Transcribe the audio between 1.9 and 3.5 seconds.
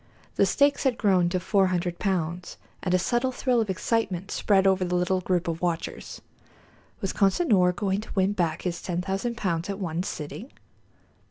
pounds, and a subtle